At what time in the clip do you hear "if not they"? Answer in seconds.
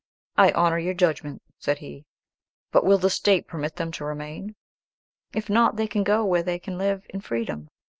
5.31-5.85